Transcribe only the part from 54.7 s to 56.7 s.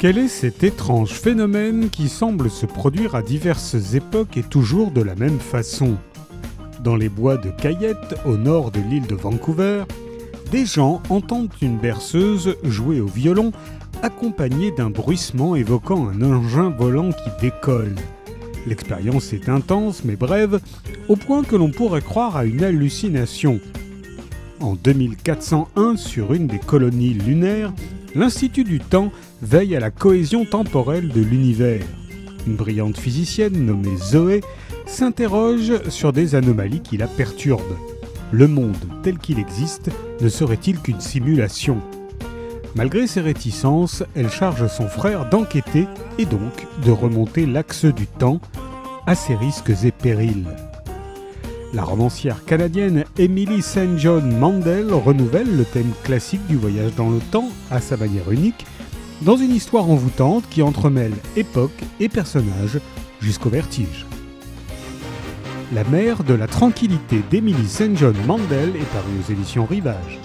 renouvelle le thème classique du